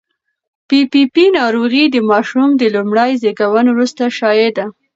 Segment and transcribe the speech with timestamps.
[0.67, 4.65] پي پي پي ناروغي د ماشوم د لومړي زېږون وروسته شایع ده.